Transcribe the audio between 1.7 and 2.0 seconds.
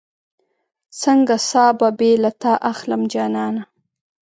به